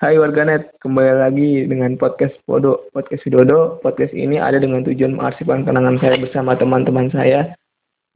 [0.00, 3.84] Hai warganet, kembali lagi dengan podcast Podo, podcast Widodo.
[3.84, 7.52] Podcast ini ada dengan tujuan mengarsipkan kenangan saya bersama teman-teman saya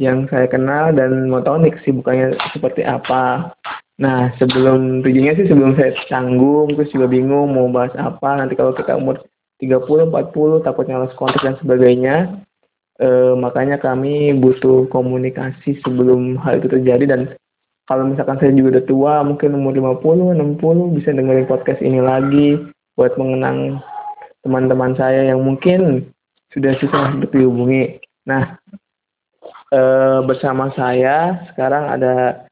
[0.01, 3.53] yang saya kenal dan mau tahu nih kesibukannya seperti apa.
[4.01, 8.41] Nah, sebelum tujuannya sih sebelum saya canggung, terus juga bingung mau bahas apa.
[8.41, 9.21] Nanti kalau kita umur
[9.61, 12.49] 30, 40, takutnya lost kontak dan sebagainya.
[12.97, 17.37] E, makanya kami butuh komunikasi sebelum hal itu terjadi dan
[17.85, 22.57] kalau misalkan saya juga udah tua, mungkin umur 50, 60, bisa dengerin podcast ini lagi
[22.97, 23.85] buat mengenang
[24.41, 26.09] teman-teman saya yang mungkin
[26.57, 28.01] sudah susah untuk dihubungi.
[28.25, 28.57] Nah,
[29.69, 29.81] e,
[30.25, 32.47] bersama saya sekarang ada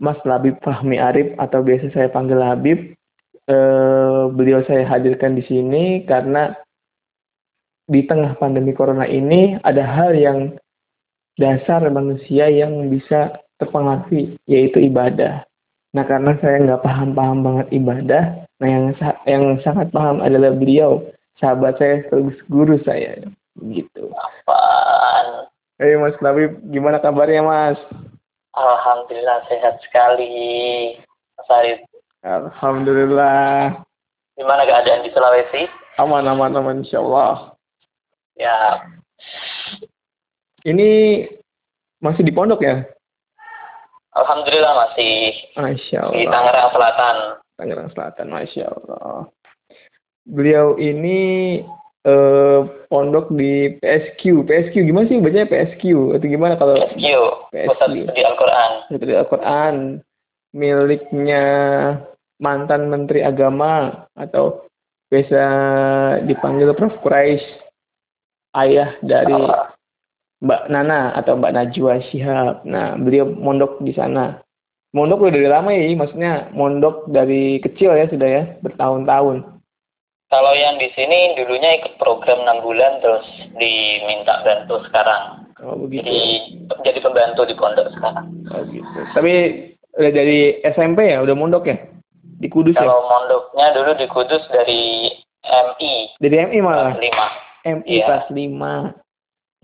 [0.00, 2.96] Mas Labib Fahmi Arif atau biasa saya panggil Labib.
[3.44, 3.58] E,
[4.32, 6.56] beliau saya hadirkan di sini karena
[7.86, 10.56] di tengah pandemi corona ini ada hal yang
[11.36, 15.44] dasar manusia yang bisa terpengaruhi yaitu ibadah.
[15.96, 18.24] Nah karena saya nggak paham-paham banget ibadah,
[18.60, 18.84] nah yang
[19.24, 21.00] yang sangat paham adalah beliau,
[21.40, 23.16] sahabat saya sekaligus guru saya,
[23.72, 24.12] gitu.
[24.12, 25.48] Apaan?
[25.80, 27.80] Hei Mas Nabi, gimana kabarnya Mas?
[28.56, 30.96] Alhamdulillah sehat sekali,
[31.40, 31.80] Mas Arif.
[32.24, 33.80] Alhamdulillah.
[34.36, 35.64] Gimana keadaan di Sulawesi?
[35.96, 37.56] Aman, aman, aman, insya Allah.
[38.36, 38.84] Ya.
[40.60, 41.24] Ini
[42.04, 42.84] masih di pondok ya?
[44.16, 45.14] Alhamdulillah masih
[45.60, 46.14] Masya Allah.
[46.16, 47.16] di Tangerang Selatan.
[47.60, 49.28] Tangerang Selatan, Masya Allah.
[50.26, 51.20] Beliau ini
[52.02, 54.48] eh, pondok di PSQ.
[54.48, 55.82] PSQ gimana sih bacanya PSQ?
[56.16, 57.04] Atau gimana kalau PSQ,
[57.52, 58.04] Pusat PSQ.
[58.08, 58.70] Studi Al-Quran.
[58.90, 59.74] Studi Al-Quran
[60.56, 61.44] miliknya
[62.40, 64.64] mantan Menteri Agama atau
[65.12, 65.42] biasa
[66.24, 66.96] dipanggil Prof.
[67.04, 67.44] Quraisy
[68.56, 69.68] ayah dari Oh,
[70.44, 72.66] Mbak Nana atau Mbak Najwa Shihab.
[72.68, 74.40] Nah, beliau mondok di sana.
[74.92, 79.44] Mondok udah dari lama ya, maksudnya mondok dari kecil ya sudah ya, bertahun-tahun.
[80.26, 83.22] Kalau yang di sini dulunya ikut program 6 bulan terus
[83.54, 85.46] diminta bantu sekarang.
[85.62, 86.02] Oh begitu.
[86.02, 86.20] Jadi
[86.82, 88.26] jadi pembantu di pondok sekarang.
[88.50, 88.98] Oh gitu.
[89.14, 89.32] Tapi
[89.96, 91.78] udah dari SMP ya, udah mondok ya?
[92.42, 92.84] Di Kudus ya?
[92.84, 95.14] Kalau mondoknya dulu di Kudus dari
[95.46, 96.92] MI Dari MI malah.
[96.98, 97.06] kelas
[97.64, 97.80] 5.
[97.86, 99.05] MI kelas 5.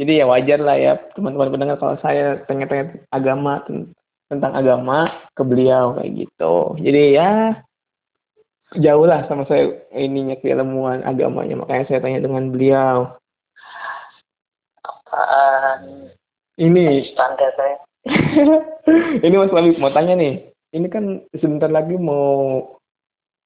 [0.02, 3.94] Jadi ya wajar lah ya teman-teman pendengar kalau saya tanya-tanya agama ten-
[4.26, 5.06] tentang agama
[5.38, 6.74] ke beliau kayak gitu.
[6.82, 7.62] Jadi ya
[8.74, 13.14] jauh lah sama saya ininya keilmuan agamanya makanya saya tanya dengan beliau.
[14.82, 16.10] Apaan?
[16.58, 17.76] Ini Standar saya.
[19.22, 20.50] ini Mas Labib mau tanya nih.
[20.74, 22.58] Ini kan sebentar lagi mau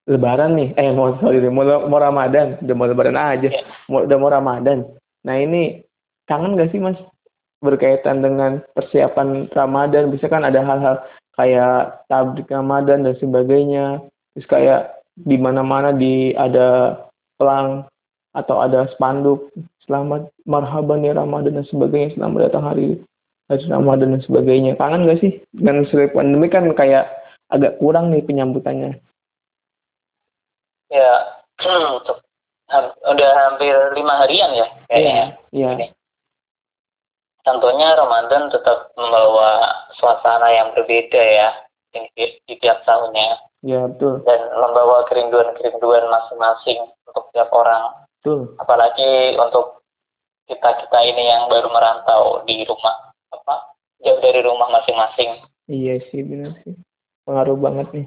[0.09, 0.72] Lebaran nih.
[0.81, 2.56] Eh mau sorry mau, mau Ramadan.
[2.65, 3.53] Udah mau Lebaran aja.
[3.53, 3.61] Iya.
[3.93, 4.89] Mau, udah mau Ramadan.
[5.27, 5.86] Nah ini
[6.27, 6.99] kangen gak sih Mas
[7.65, 10.13] berkaitan dengan persiapan Ramadan?
[10.13, 11.03] Bisa kan ada hal-hal
[11.35, 14.03] kayak tablik Ramadan dan sebagainya.
[14.35, 14.81] Terus kayak
[15.17, 17.01] di mana-mana di ada
[17.41, 17.89] pelang
[18.37, 19.49] atau ada spanduk
[19.89, 22.87] selamat marhaban ya Ramadan dan sebagainya selamat datang hari
[23.49, 27.09] hari Ramadan dan sebagainya kangen gak sih dengan selama pandemi kan kayak
[27.49, 29.01] agak kurang nih penyambutannya
[30.87, 31.43] Ya,
[33.11, 35.27] udah hampir lima harian ya kayaknya.
[35.51, 35.87] iya Ini.
[37.47, 41.55] Tentunya Ramadan tetap membawa suasana yang berbeda ya
[41.95, 43.39] di, di- tiap tahunnya.
[43.62, 44.27] Iya betul.
[44.27, 48.03] Dan membawa kerinduan-kerinduan masing-masing untuk tiap orang.
[48.19, 48.51] betul.
[48.59, 49.87] Apalagi untuk
[50.51, 55.39] kita-kita ini yang baru merantau di rumah apa jauh dari rumah masing-masing.
[55.71, 56.75] iya sih benar sih.
[57.27, 58.07] Pengaruh banget nih.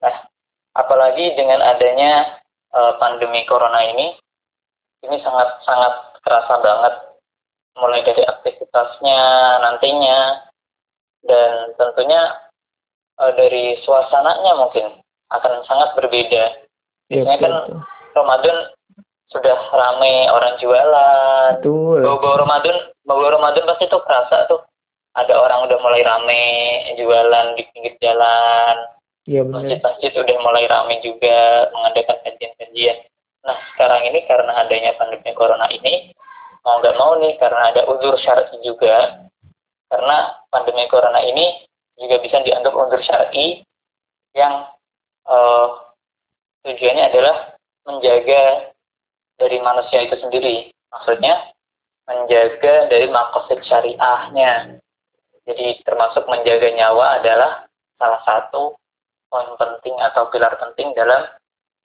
[0.00, 0.16] Nah,
[0.80, 2.40] apalagi dengan adanya
[2.72, 4.16] eh, pandemi corona ini,
[5.04, 5.92] ini sangat sangat
[6.24, 6.94] kerasa banget
[7.80, 9.20] mulai dari aktivitasnya
[9.64, 10.18] nantinya
[11.24, 12.22] dan tentunya
[13.20, 16.44] eh, dari suasananya mungkin akan sangat berbeda.
[17.10, 17.52] iya Biasanya kan.
[18.10, 18.56] Ramadan
[19.30, 21.62] sudah ramai orang jualan.
[22.02, 24.60] Bau-bau Ramadan, bau Ramadan pasti tuh kerasa tuh.
[25.14, 26.44] Ada orang udah mulai rame
[26.94, 28.76] jualan di pinggir jalan,
[29.26, 32.98] iya benar masjid-masjid udah mulai ramai juga mengadakan kajian-kajian.
[33.42, 36.14] Nah sekarang ini karena adanya pandemi corona ini
[36.64, 39.26] mau nggak mau nih karena ada uzur syar'i juga
[39.90, 40.16] karena
[40.52, 41.66] pandemi corona ini
[41.96, 43.64] juga bisa dianggap uzur syar'i
[44.36, 44.68] yang
[45.26, 45.66] eh,
[46.64, 47.36] tujuannya adalah
[47.88, 48.72] menjaga
[49.40, 50.68] dari manusia itu sendiri.
[50.92, 51.50] Maksudnya
[52.04, 54.82] menjaga dari makosid syariahnya.
[55.48, 57.64] Jadi termasuk menjaga nyawa adalah
[57.96, 58.76] salah satu
[59.30, 61.26] poin penting atau pilar penting dalam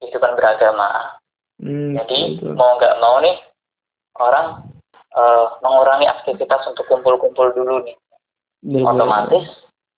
[0.02, 1.18] kehidupan beragama.
[1.62, 2.54] hmm, Jadi betul.
[2.58, 3.38] mau nggak mau nih
[4.20, 4.64] orang
[5.16, 7.98] eh, mengurangi aktivitas untuk kumpul-kumpul dulu nih.
[8.82, 9.46] Otomatis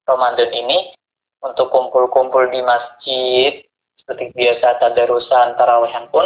[0.04, 0.92] Ramadan ini
[1.40, 3.64] untuk kumpul-kumpul di masjid
[4.02, 6.26] seperti biasa tadarusan tarawehan pun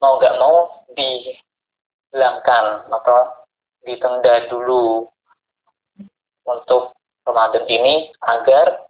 [0.00, 3.20] mau nggak mau dihilangkan atau
[3.84, 5.08] ditunda dulu
[6.44, 6.92] untuk
[7.24, 8.84] Ramadan ini agar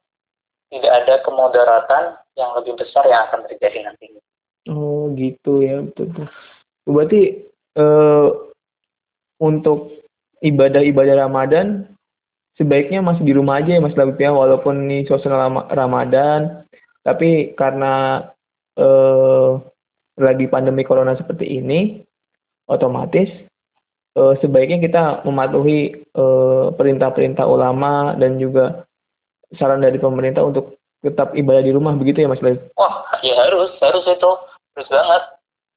[0.71, 2.05] tidak ada kemudaratan
[2.35, 4.11] yang lebih besar yang akan terjadi nanti.
[4.67, 6.11] Oh gitu ya betul.
[6.11, 6.27] betul.
[6.91, 7.21] Berarti
[9.43, 9.95] untuk
[10.45, 11.95] ibadah-ibadah Ramadan
[12.55, 16.63] sebaiknya masih di rumah aja ya Mas Labib ya walaupun ini suasana Ramadan
[17.03, 18.25] tapi karena
[18.79, 19.51] eh,
[20.19, 22.01] lagi pandemi corona seperti ini
[22.71, 23.29] otomatis
[24.15, 28.87] eh, sebaiknya kita mematuhi eh, perintah-perintah ulama dan juga
[29.59, 32.57] saran dari pemerintah untuk tetap ibadah di rumah begitu ya Mas Lai?
[32.81, 34.33] Wah, ya harus, harus itu.
[34.73, 35.23] Harus banget.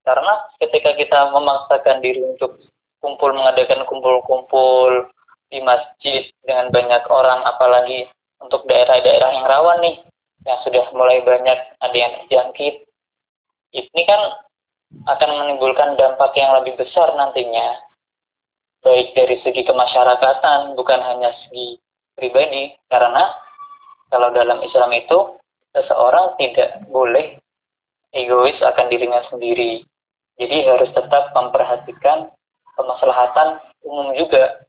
[0.07, 0.33] Karena
[0.63, 2.63] ketika kita memaksakan diri untuk
[3.04, 5.12] kumpul mengadakan kumpul-kumpul
[5.51, 8.07] di masjid dengan banyak orang apalagi
[8.39, 9.95] untuk daerah-daerah yang rawan nih
[10.48, 12.88] yang sudah mulai banyak ada yang terjangkit
[13.75, 14.21] ini kan
[15.12, 17.80] akan menimbulkan dampak yang lebih besar nantinya
[18.83, 21.80] baik dari segi kemasyarakatan bukan hanya segi
[22.15, 23.30] pribadi karena
[24.07, 25.36] kalau dalam Islam itu
[25.75, 27.38] seseorang tidak boleh
[28.15, 29.83] egois akan dirinya sendiri.
[30.37, 32.29] Jadi harus tetap memperhatikan
[32.77, 34.61] kemaslahatan umum juga.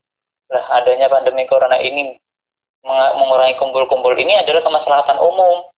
[0.49, 2.17] Nah, adanya pandemi corona ini
[2.81, 5.69] mengurangi kumpul-kumpul ini adalah kemaslahatan umum.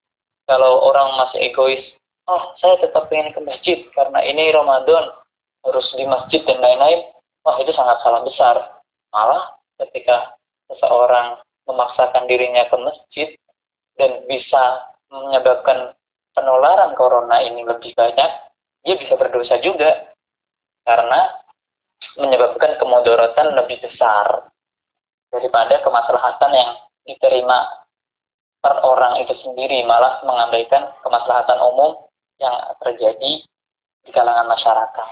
[0.47, 1.83] Kalau orang masih egois,
[2.27, 5.11] oh saya tetap ingin ke masjid karena ini Ramadan
[5.67, 7.07] harus di masjid dan lain-lain,
[7.45, 8.55] wah itu sangat salah besar.
[9.11, 10.33] Malah ketika
[10.71, 13.29] seseorang memaksakan dirinya ke masjid,
[13.99, 15.93] dan bisa menyebabkan
[16.33, 18.31] penularan corona ini lebih banyak,
[18.81, 20.11] dia bisa berdosa juga
[20.85, 21.41] karena
[22.17, 24.49] menyebabkan kemudorotan lebih besar
[25.31, 26.71] daripada kemaslahatan yang
[27.05, 27.81] diterima
[28.61, 31.97] per orang itu sendiri malah mengabaikan kemaslahatan umum
[32.37, 33.41] yang terjadi
[34.01, 35.07] di kalangan masyarakat.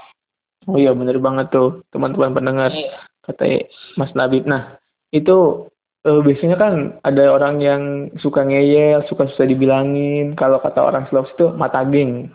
[0.70, 2.94] Oh iya benar banget tuh teman-teman pendengar iya.
[3.26, 4.46] kata Mas Labib.
[4.46, 4.78] Nah
[5.10, 5.66] itu
[6.06, 7.84] uh, biasanya kan ada orang yang
[8.22, 10.38] suka ngeyel, suka susah dibilangin.
[10.38, 12.34] Kalau kata orang Sulawesi itu mataging.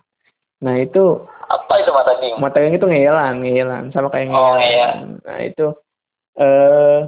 [0.65, 1.05] Nah itu
[1.45, 2.35] apa itu mataging?
[2.41, 4.65] Mataging itu ngeyelan, ngeyelan sama kayak oh, ngeyelan.
[4.65, 4.89] Iya.
[5.29, 5.67] Nah itu
[6.41, 7.01] eh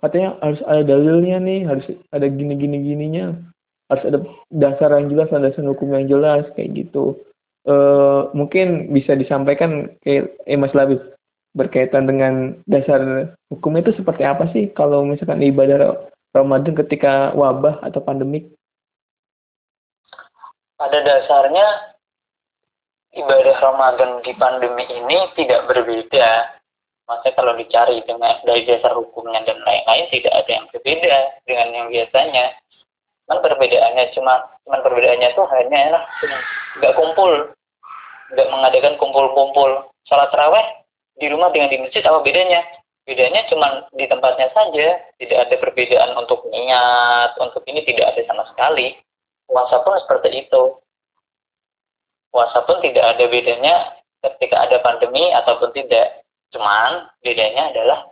[0.00, 3.36] katanya harus ada dalilnya nih, harus ada gini gini gininya,
[3.92, 4.18] harus ada
[4.50, 7.20] dasar yang jelas, ada dasar hukum yang jelas kayak gitu.
[7.62, 10.98] Uh, mungkin bisa disampaikan kayak eh Mas Labib
[11.54, 18.00] berkaitan dengan dasar hukum itu seperti apa sih kalau misalkan ibadah Ramadan ketika wabah atau
[18.02, 18.50] pandemik?
[20.74, 21.91] Pada dasarnya
[23.12, 26.58] ibadah Ramadan di pandemi ini tidak berbeda.
[27.08, 31.14] Maksudnya kalau dicari dengan dari dasar hukumnya dan lain-lain tidak ada yang berbeda
[31.44, 32.44] dengan yang biasanya.
[33.26, 35.80] Cuman perbedaannya cuma cuman perbedaannya itu hanya
[36.80, 37.32] nggak kumpul,
[38.32, 39.92] nggak mengadakan kumpul-kumpul.
[40.08, 40.66] Salat terawih
[41.20, 42.64] di rumah dengan di masjid apa bedanya?
[43.02, 48.46] Bedanya cuma di tempatnya saja, tidak ada perbedaan untuk niat, untuk ini tidak ada sama
[48.54, 48.94] sekali.
[49.50, 50.62] Puasa pun seperti itu.
[52.32, 53.92] Puasa pun tidak ada bedanya
[54.24, 56.24] ketika ada pandemi ataupun tidak.
[56.52, 58.08] Cuman bedanya adalah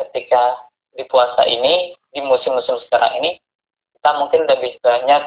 [0.00, 3.40] ketika di puasa ini, di musim-musim sekarang ini,
[3.96, 5.22] kita mungkin lebih banyak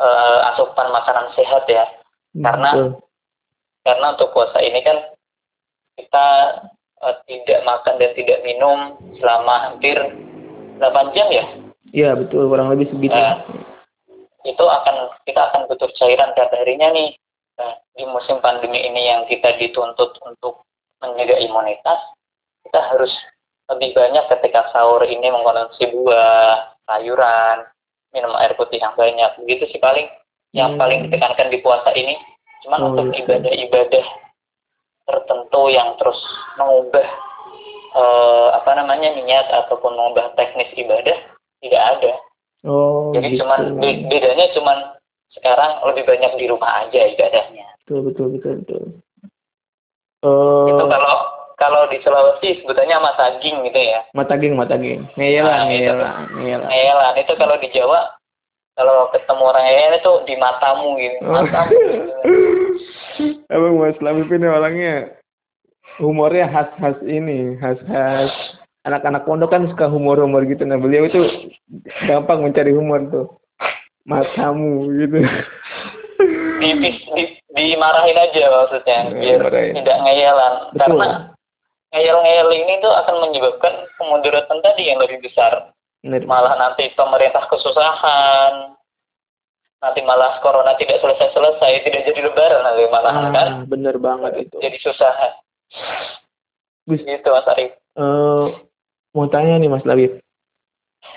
[0.00, 1.84] uh, asupan makanan sehat ya.
[2.32, 2.96] Karena
[3.84, 4.98] karena untuk puasa ini kan
[6.00, 6.26] kita
[7.02, 9.96] uh, tidak makan dan tidak minum selama hampir
[10.78, 11.44] 8 jam ya?
[11.90, 13.16] Iya betul kurang lebih segitu.
[13.16, 13.42] Nah,
[14.46, 17.16] itu akan kita akan butuh cairan tiap harinya nih.
[17.58, 20.62] Nah, di musim pandemi ini yang kita dituntut untuk
[21.02, 22.00] menjaga imunitas,
[22.62, 23.10] kita harus
[23.68, 27.66] lebih banyak ketika sahur ini mengkonsumsi buah, sayuran,
[28.14, 29.34] minum air putih yang banyak.
[29.42, 30.06] Begitu sih paling
[30.54, 30.80] yang hmm.
[30.80, 32.16] paling ditekankan di puasa ini.
[32.64, 33.22] Cuman oh, untuk iya.
[33.22, 34.06] ibadah-ibadah
[35.08, 36.20] tertentu yang terus
[36.60, 37.06] mengubah
[37.96, 41.16] uh, apa namanya niat ataupun mengubah teknis ibadah
[41.64, 42.12] tidak ada.
[42.66, 43.14] Oh.
[43.14, 43.46] Jadi gitu.
[43.46, 44.78] cuman bedanya cuman
[45.30, 47.66] sekarang lebih banyak di rumah aja ibadahnya.
[47.84, 48.82] Betul betul betul betul.
[50.26, 51.16] Uh, itu kalau
[51.58, 54.00] kalau di Sulawesi sebutannya mataging gitu ya.
[54.14, 55.06] Mataging mataging.
[55.14, 56.68] Ngeyelan nah, ngeyelan ngeyelan.
[56.70, 58.00] Ngeyelan itu kalau di Jawa
[58.78, 61.16] kalau ketemu orang ngeyel itu di matamu gitu.
[61.22, 61.32] Oh.
[61.34, 61.78] Matamu.
[63.54, 64.94] Abang Mas Lamip ini orangnya
[65.98, 68.30] humornya khas-khas ini, khas-khas
[68.88, 70.64] anak-anak pondok kan suka humor-humor gitu.
[70.64, 71.52] Nah beliau itu
[72.08, 73.26] gampang mencari humor tuh.
[74.08, 75.20] Matamu gitu.
[76.58, 79.74] Di, di, di, dimarahin aja maksudnya biar Marahin.
[79.78, 80.54] tidak ngeyelan.
[80.72, 80.80] Betul.
[80.80, 81.08] Karena
[81.92, 85.70] ngeyel-ngeyel ini tuh akan menyebabkan kemudaratan tadi yang lebih besar.
[86.00, 86.24] Benar.
[86.24, 88.74] Malah nanti pemerintah kesusahan,
[89.82, 93.48] nanti malah corona tidak selesai-selesai, tidak jadi lebaran nanti malah ah, kan.
[93.66, 94.56] bener banget itu.
[94.62, 95.14] Jadi susah.
[96.88, 97.76] Gitu Mas Arif.
[97.98, 98.46] eh,
[99.12, 100.20] mau tanya nih Mas Labib.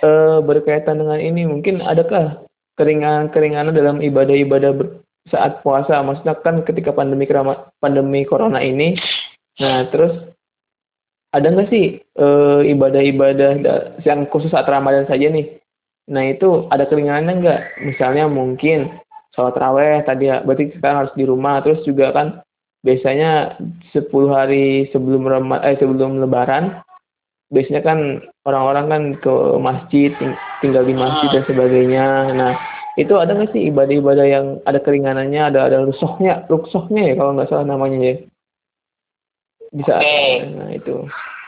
[0.02, 2.46] Eh, berkaitan dengan ini mungkin adakah
[2.78, 4.74] keringanan-keringanan dalam ibadah-ibadah
[5.30, 6.02] saat puasa?
[6.02, 7.30] Maksudnya kan ketika pandemi
[7.82, 8.98] pandemi corona ini,
[9.62, 10.16] nah terus
[11.34, 15.60] ada nggak sih eh, ibadah-ibadah da- yang khusus saat Ramadan saja nih?
[16.10, 17.62] Nah itu ada keringanannya nggak?
[17.86, 19.02] Misalnya mungkin
[19.38, 21.62] sholat raweh tadi ya, berarti sekarang harus di rumah.
[21.62, 22.28] Terus juga kan
[22.82, 23.62] biasanya
[23.94, 26.82] 10 hari sebelum Rama- eh sebelum Lebaran
[27.52, 28.00] biasanya kan
[28.48, 32.06] orang-orang kan ke masjid ting- tinggal di masjid dan sebagainya.
[32.34, 32.52] Nah
[32.96, 37.52] itu ada nggak sih ibadah-ibadah yang ada keringanannya ada ada rusohnya rusohnya ya kalau nggak
[37.52, 38.16] salah namanya ya?
[39.72, 40.48] Bisa Oke.
[40.56, 40.96] nah itu.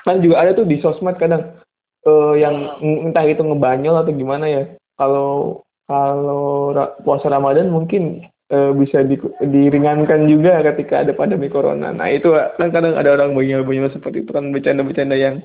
[0.04, 1.56] Kan juga ada tuh di sosmed kadang
[2.04, 4.64] eh, yang entah itu ngebanyol atau gimana ya.
[5.00, 11.96] Kalau kalau ra- puasa Ramadan mungkin eh, bisa di, diringankan juga ketika ada pandemi corona.
[11.96, 15.44] Nah itu kan kadang ada orang banyol-banyol seperti itu kan bercanda-bercanda yang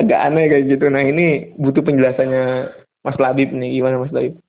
[0.00, 0.88] agak aneh kayak gitu.
[0.88, 2.72] Nah ini butuh penjelasannya
[3.04, 4.40] Mas Labib nih gimana Mas Labib?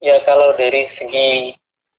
[0.00, 1.52] Ya kalau dari segi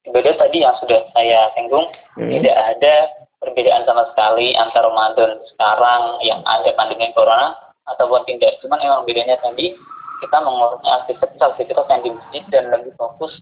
[0.09, 1.85] ibadah tadi yang sudah saya singgung,
[2.17, 2.27] Hmm.
[2.27, 2.93] tidak ada
[3.39, 7.55] perbedaan sama sekali antara Ramadan sekarang yang ada pandemi corona
[7.87, 8.57] ataupun tidak.
[8.59, 9.77] Cuman emang bedanya tadi
[10.21, 13.41] kita mengurusnya aktivitas-aktivitas yang di masjid dan lebih fokus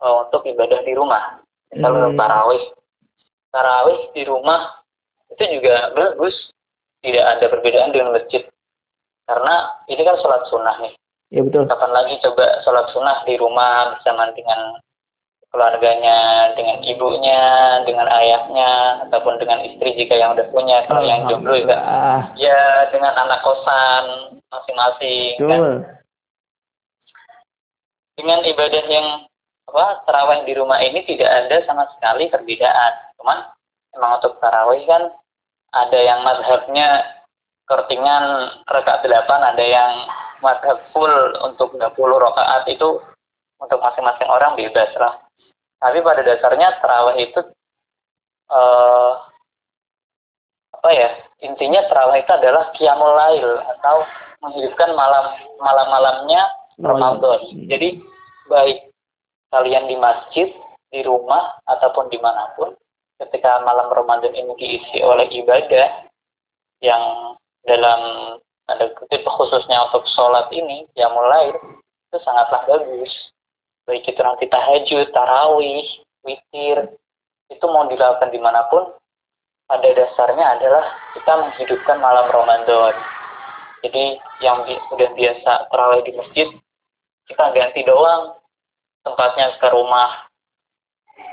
[0.00, 1.40] uh, untuk ibadah di rumah.
[1.72, 2.20] Misalnya Hmm.
[2.20, 2.64] tarawih.
[3.52, 4.60] Tarawih di rumah
[5.32, 6.36] itu juga bagus.
[7.06, 8.42] Tidak ada perbedaan dengan masjid.
[9.26, 9.54] Karena
[9.86, 10.94] ini kan sholat sunnah nih
[11.34, 11.66] Ya betul.
[11.66, 14.78] kapan lagi coba sholat sunnah di rumah bersama dengan
[15.50, 17.42] keluarganya, dengan ibunya,
[17.82, 21.78] dengan ayahnya, ataupun dengan istri jika yang udah punya, kalau yang jomblo juga.
[22.38, 24.04] Ya dengan anak kosan
[24.52, 25.34] masing-masing.
[25.42, 25.62] kan.
[28.16, 29.06] Dengan ibadah yang
[29.66, 32.92] apa tarawih di rumah ini tidak ada sama sekali perbedaan.
[33.18, 33.38] Cuman
[33.98, 35.10] memang untuk tarawih kan
[35.84, 37.04] ada yang madhabnya
[37.66, 38.24] kertingan
[38.70, 39.92] rakaat 8, ada yang
[40.40, 43.02] madhab full untuk 20 rakaat itu
[43.58, 45.18] untuk masing-masing orang bebas lah.
[45.76, 47.40] Tapi pada dasarnya tarawih itu
[48.48, 49.12] eh,
[50.76, 51.10] apa ya
[51.44, 54.06] intinya tarawih itu adalah qiyamul lail atau
[54.44, 56.42] menghidupkan malam malam-malamnya
[56.80, 57.40] Ramadan.
[57.66, 58.00] Jadi
[58.46, 58.92] baik
[59.50, 60.48] kalian di masjid,
[60.92, 62.76] di rumah ataupun di mana pun,
[63.22, 66.08] ketika malam Ramadan ini diisi oleh ibadah
[66.84, 68.00] yang dalam
[68.66, 73.12] ada kutip khususnya untuk sholat ini yang mulai itu sangatlah bagus.
[73.86, 75.86] Baik itu nanti tahajud, tarawih,
[76.26, 76.90] witir,
[77.46, 78.90] itu mau dilakukan di mana pun,
[79.70, 82.94] pada dasarnya adalah kita menghidupkan malam Ramadan.
[83.86, 86.48] Jadi yang bi- biasa terawih di masjid,
[87.30, 88.34] kita ganti doang
[89.06, 90.25] tempatnya ke rumah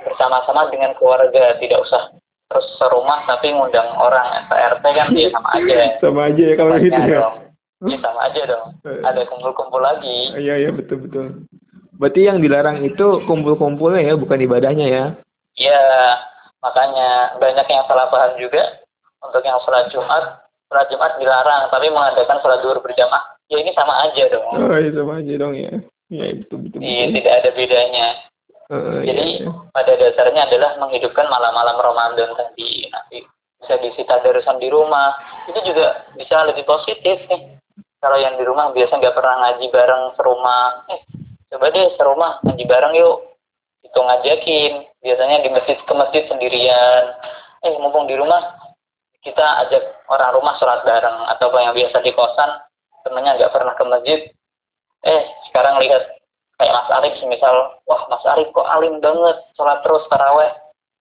[0.03, 2.13] bersama-sama dengan keluarga, tidak usah
[2.53, 5.75] terus serumah tapi ngundang orang RT kan ya sama aja.
[6.03, 7.17] Sama aja ya kalau gitu ya.
[7.17, 7.35] dong.
[7.83, 8.65] Ya sama aja dong.
[8.85, 10.37] Ada kumpul-kumpul lagi.
[10.37, 11.49] Iya iya betul betul.
[11.97, 15.05] Berarti yang dilarang itu kumpul-kumpulnya ya bukan ibadahnya ya.
[15.53, 15.81] Ya,
[16.63, 18.81] makanya banyak yang salah paham juga
[19.21, 23.37] untuk yang sholat Jumat, sholat Jumat dilarang, tapi mengadakan sholat duhur berjamaah.
[23.51, 24.45] Ya ini sama aja dong.
[24.49, 25.73] Oh iya sama aja dong ya.
[26.09, 26.79] Iya betul betul.
[26.81, 27.15] Iya, betul.
[27.19, 28.07] tidak ada bedanya.
[28.71, 29.51] Iya, Jadi iya.
[29.75, 32.87] pada dasarnya adalah menghidupkan malam-malam Ramadan tadi.
[32.87, 33.19] Nanti
[33.59, 35.15] bisa diisi tadarusan di rumah.
[35.51, 37.59] Itu juga bisa lebih positif nih.
[37.99, 40.67] Kalau yang di rumah biasa nggak pernah ngaji bareng serumah.
[40.91, 41.01] Eh,
[41.51, 43.17] coba deh serumah ngaji bareng yuk.
[43.83, 44.73] Itu ngajakin.
[45.03, 47.03] Biasanya di masjid ke masjid sendirian.
[47.63, 48.63] Eh, mumpung di rumah
[49.23, 52.59] kita ajak orang rumah sholat bareng atau yang biasa di kosan
[53.07, 54.19] temennya nggak pernah ke masjid
[55.03, 56.22] eh sekarang lihat
[56.63, 60.47] kayak Mas Arif misal wah Mas Arif kok alim banget sholat terus taraweh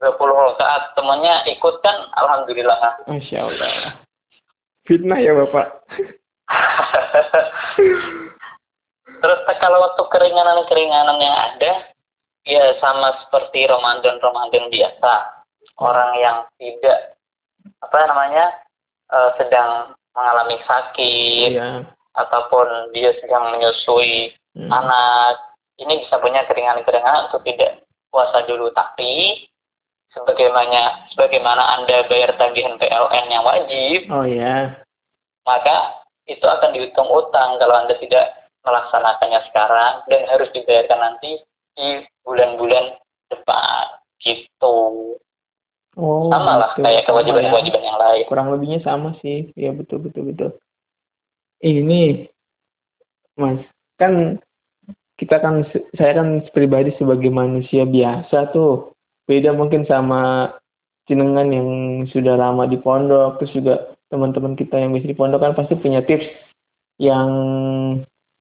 [0.02, 3.94] 20 rakaat temennya ikut kan alhamdulillah Masya Allah.
[4.82, 5.86] Fitnah ya Bapak.
[9.22, 11.72] terus kalau untuk keringanan-keringanan yang ada
[12.42, 15.12] ya sama seperti Ramadan Ramadan biasa
[15.78, 17.14] orang yang tidak
[17.78, 18.50] apa namanya
[19.14, 21.86] eh, sedang mengalami sakit Iya.
[22.18, 24.68] ataupun dia sedang menyusui Hmm.
[24.68, 25.51] anak
[25.82, 29.44] ini bisa punya keringanan-keringanan untuk tidak puasa dulu tapi
[30.12, 34.76] sebagaimana sebagaimana anda bayar tagihan PLN yang wajib Oh ya.
[35.42, 41.42] maka itu akan dihitung utang kalau anda tidak melaksanakannya sekarang dan harus dibayarkan nanti
[41.74, 42.94] di bulan-bulan
[43.28, 43.84] depan
[44.22, 45.16] gitu
[45.92, 46.32] Oh.
[46.32, 46.88] sama lah gitu.
[46.88, 47.08] kayak ya.
[47.08, 49.52] kewajiban-kewajiban yang lain Kurang lebihnya sama sih.
[49.52, 50.50] Ya betul betul betul.
[51.60, 52.32] Ini
[53.36, 53.60] Mas,
[54.00, 54.40] kan
[55.22, 55.62] kita kan
[55.94, 58.90] saya kan pribadi sebagai manusia biasa tuh
[59.30, 60.50] beda mungkin sama
[61.06, 61.70] jenengan yang
[62.10, 66.02] sudah lama di pondok terus juga teman-teman kita yang bisa di pondok kan pasti punya
[66.02, 66.26] tips
[66.98, 67.30] yang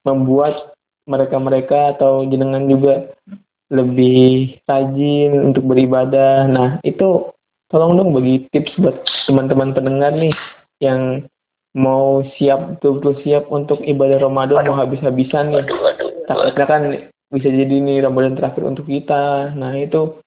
[0.02, 0.74] membuat
[1.06, 3.14] mereka-mereka atau jenengan juga
[3.72, 6.46] lebih rajin untuk beribadah.
[6.46, 7.32] Nah, itu
[7.72, 10.34] tolong dong bagi tips buat teman-teman pendengar nih
[10.84, 11.24] yang
[11.72, 15.64] mau siap betul-betul siap untuk ibadah Ramadan mau habis-habisan nih.
[16.28, 16.82] Takutnya kan
[17.32, 19.56] bisa jadi ini Ramadan terakhir untuk kita.
[19.56, 20.20] Nah, itu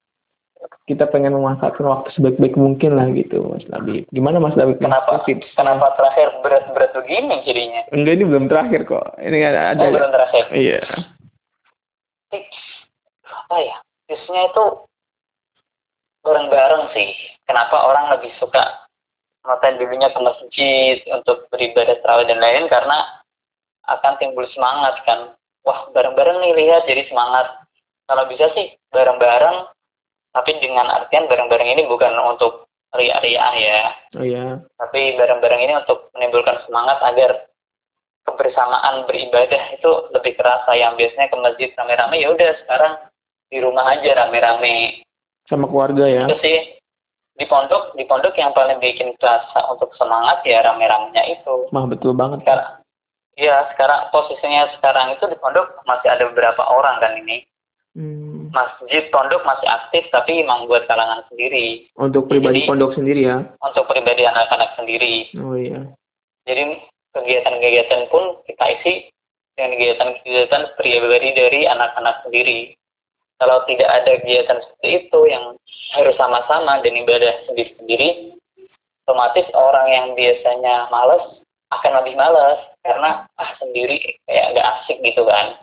[0.86, 4.06] kita pengen memanfaatkan waktu sebaik-baik mungkin lah gitu Mas Labib.
[4.14, 4.78] Gimana Mas Labib?
[4.78, 5.46] Kenapa tips?
[5.58, 7.82] Kenapa terakhir berat-berat begini jadinya?
[7.90, 9.06] Enggak ini belum terakhir kok.
[9.18, 9.82] Ini ada ada.
[9.82, 10.44] Oh, belum terakhir.
[10.54, 10.82] Iya.
[12.30, 12.60] Tips
[13.26, 13.76] apa ya?
[14.10, 14.64] Tipsnya itu
[16.26, 17.10] bareng-bareng sih.
[17.46, 18.86] Kenapa orang lebih suka
[19.46, 23.22] nonton dulunya ke masjid untuk beribadah terawih dan lain karena
[23.86, 25.35] akan timbul semangat kan.
[25.66, 27.66] Wah bareng-bareng nih lihat jadi semangat.
[28.06, 29.66] Kalau bisa sih bareng-bareng
[30.30, 33.82] tapi dengan artian bareng-bareng ini bukan untuk ria-ria ya.
[34.14, 34.62] Oh iya.
[34.78, 37.50] Tapi bareng-bareng ini untuk menimbulkan semangat agar
[38.26, 42.94] kebersamaan beribadah itu lebih kerasa yang biasanya ke masjid rame-rame ya udah sekarang
[43.46, 45.06] di rumah aja rame-rame
[45.46, 46.58] sama keluarga ya itu sih
[47.38, 52.18] di pondok di pondok yang paling bikin kerasa untuk semangat ya rame-ramenya itu mah betul
[52.18, 52.82] banget sekarang
[53.36, 57.44] ya sekarang posisinya sekarang itu di pondok masih ada beberapa orang kan ini.
[57.96, 58.52] Hmm.
[58.52, 61.88] masjid pondok masih aktif tapi emang buat kalangan sendiri.
[61.96, 63.40] Untuk pribadi Jadi, pondok sendiri ya?
[63.64, 65.32] Untuk pribadi anak-anak sendiri.
[65.40, 65.80] Oh iya.
[66.44, 66.76] Jadi
[67.16, 69.08] kegiatan-kegiatan pun kita isi
[69.56, 72.76] dengan kegiatan-kegiatan pribadi dari anak-anak sendiri.
[73.40, 75.44] Kalau tidak ada kegiatan seperti itu yang
[75.96, 78.36] harus sama-sama dan ibadah sendiri-sendiri,
[79.08, 81.24] otomatis orang yang biasanya males
[81.74, 85.58] akan lebih males karena ah sendiri kayak nggak asik gitu kan.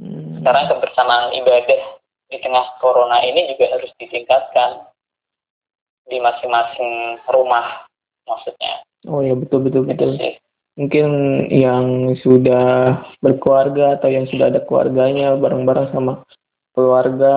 [0.00, 0.40] Hmm.
[0.40, 1.82] Sekarang kebersamaan ibadah
[2.28, 4.88] di tengah corona ini juga harus ditingkatkan
[6.08, 7.84] di masing-masing rumah
[8.24, 8.84] maksudnya.
[9.08, 10.10] Oh ya betul betul Itu betul.
[10.16, 10.34] sih.
[10.78, 11.08] Mungkin
[11.50, 16.22] yang sudah berkeluarga atau yang sudah ada keluarganya bareng-bareng sama
[16.70, 17.36] keluarga,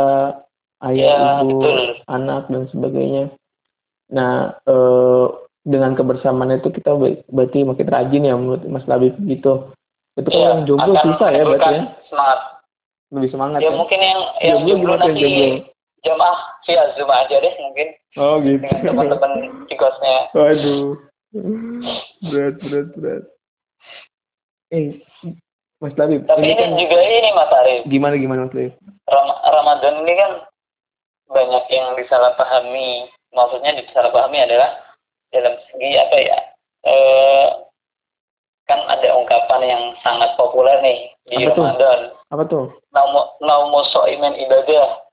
[0.85, 1.81] ayah, Ya, ibu, betul.
[2.05, 3.25] anak dan sebagainya.
[4.13, 5.27] Nah, eh,
[5.61, 9.69] dengan kebersamaan itu kita ber- berarti makin rajin ya menurut Mas Labib gitu.
[10.13, 11.83] Itu kalau Iya, yang jomblo susah ya berarti ya.
[12.05, 12.39] Semangat.
[13.11, 13.71] Lebih semangat Ya ya.
[13.73, 15.47] mungkin yang yang Jomblo jomblo nanti jomblo?
[16.01, 18.57] jamaah via Zoom aja deh mungkin Oh gitu.
[18.59, 19.31] dengan teman-teman
[19.65, 20.17] di kosnya.
[20.33, 20.97] Waduh.
[22.21, 23.23] Berat, berat, berat.
[24.69, 24.99] Eh,
[25.77, 28.73] Mas Labib, Tapi ini ini kan juga ini Mas Arif, gimana gimana Mas Labib?
[29.05, 30.31] Ram- Ramadan ini kan
[31.27, 32.89] banyak yang disalahpahami.
[33.31, 34.75] Maksudnya disalahpahami adalah
[35.31, 36.37] dalam segi apa ya?
[36.81, 37.47] Eh,
[38.67, 41.63] kan ada ungkapan yang sangat populer nih di Apa tuh?
[41.63, 41.99] Ramadan.
[42.31, 42.65] Apa tuh?
[43.41, 45.03] Naumu so'iman ibadah.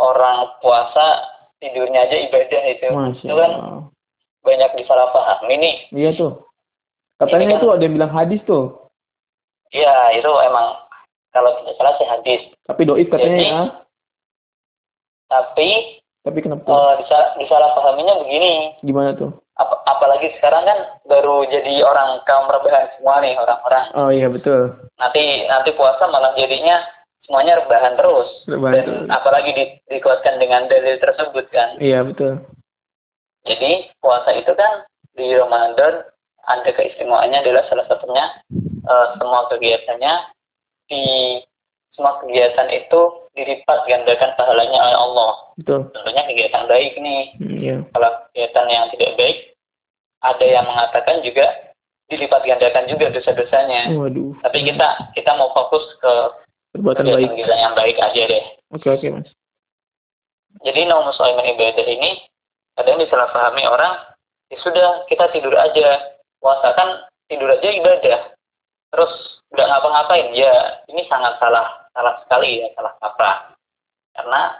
[0.00, 1.28] Orang puasa
[1.60, 2.88] tidurnya aja ibadah itu.
[2.88, 3.82] Masya Itu kan Allah.
[4.40, 5.74] banyak disalahpahami nih.
[5.92, 6.32] Iya tuh.
[7.20, 8.64] Katanya Ini kan- itu ada yang bilang hadis tuh.
[9.70, 10.80] Ya, itu emang
[11.30, 12.40] kalau tidak salah sih hadis.
[12.64, 13.62] Tapi doib katanya Jadi- ya.
[15.28, 16.74] Tapi Tapi kenapa tuh?
[16.74, 18.76] eh, disal- disalahpahaminya begini.
[18.82, 19.32] Gimana tuh?
[19.56, 23.84] Ap- apalagi sekarang kan baru jadi orang kaum rebahan semua nih orang-orang.
[23.94, 24.72] Oh iya betul.
[24.96, 26.80] Nanti nanti puasa malah jadinya
[27.24, 28.28] semuanya rebahan terus.
[28.44, 29.08] Rebahan Dan terus.
[29.10, 31.76] apalagi di, dikuatkan dengan dalil tersebut kan.
[31.76, 32.40] Iya betul.
[33.42, 36.04] Jadi puasa itu kan di Ramadan
[36.42, 38.24] ada keistimewaannya adalah salah satunya
[38.82, 40.14] eh, semua kegiatannya
[40.86, 41.02] di
[41.90, 43.00] semua kegiatan itu
[43.32, 45.32] dilipat gandakan pahalanya oleh Allah.
[45.60, 45.80] Betul.
[45.92, 47.22] Tentunya kegiatan baik nih.
[47.36, 47.76] Hmm, Iya.
[47.92, 49.38] Kalau kegiatan yang tidak baik,
[50.20, 51.46] ada yang mengatakan juga
[52.08, 53.92] dilipat gandakan juga dosa-dosanya.
[53.94, 54.34] Waduh.
[54.42, 56.12] Tapi kita kita mau fokus ke
[56.72, 57.34] Perbuatan baik.
[57.38, 58.44] yang baik aja deh.
[58.72, 59.28] Oke oke mas.
[60.62, 62.26] Jadi nomor soal ibadah ini
[62.74, 63.94] kadang disalahpahami orang,
[64.50, 66.10] ya sudah kita tidur aja.
[66.40, 68.32] Puasa kan tidur aja ibadah.
[68.90, 69.12] Terus
[69.54, 70.30] nggak ngapa-ngapain.
[70.34, 70.50] Ya
[70.88, 73.54] ini sangat salah salah sekali ya salah kaprah.
[74.14, 74.58] Karena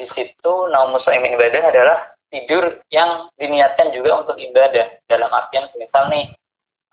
[0.00, 4.88] di situ nomor soal ibadah adalah tidur yang diniatkan juga untuk ibadah.
[5.04, 6.32] Dalam artian misal nih,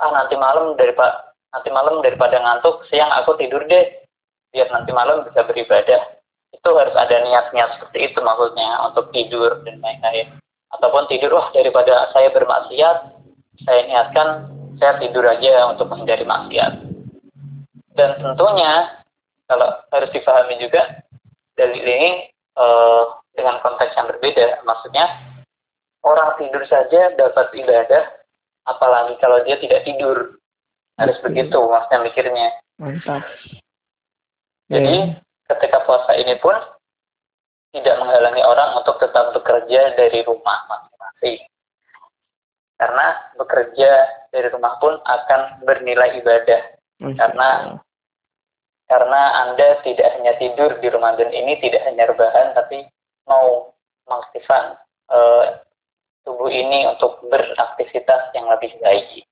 [0.03, 4.03] ah nanti malam daripada nanti malam daripada ngantuk siang aku tidur deh
[4.51, 6.19] biar nanti malam bisa beribadah.
[6.51, 10.35] Itu harus ada niat-niat seperti itu maksudnya untuk tidur dan lain-lain.
[10.75, 12.97] Ataupun tidur wah daripada saya bermaksiat
[13.63, 16.73] saya niatkan saya tidur aja untuk menghindari maksiat.
[17.97, 19.01] Dan tentunya
[19.47, 21.01] kalau harus dipahami juga
[21.57, 23.03] dalil ini eh,
[23.37, 25.05] dengan konteks yang berbeda maksudnya
[26.01, 28.03] orang tidur saja dapat ibadah
[28.65, 30.35] apalagi kalau dia tidak tidur
[30.97, 31.25] harus Betul.
[31.29, 33.25] begitu maksudnya mikirnya Mantap.
[34.69, 35.17] Jadi Iya.
[35.49, 36.53] ketika puasa ini pun
[37.73, 41.41] tidak menghalangi orang untuk tetap bekerja dari rumah masing-masing.
[42.77, 43.07] Karena
[43.39, 43.91] bekerja
[44.29, 46.61] dari rumah pun akan bernilai ibadah.
[47.17, 47.49] Karena.
[48.87, 52.87] Karena Anda tidak hanya tidur di Ramadan ini, tidak hanya rebahan, tapi
[53.27, 53.75] mau
[54.07, 54.79] mengaktifkan
[55.11, 55.43] eh,
[56.23, 59.27] tubuh ini untuk beraktivitas yang lebih baik.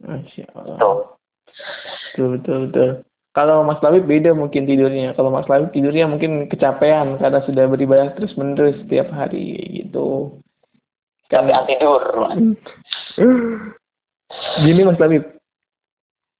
[2.15, 2.89] Betul, betul, betul.
[3.35, 5.11] Kalau Mas Labib beda mungkin tidurnya.
[5.19, 10.39] Kalau Mas Labib tidurnya mungkin kecapean karena sudah beribadah terus menerus setiap hari gitu.
[11.35, 11.99] Anti tidur.
[14.63, 15.34] Gini Mas Labib,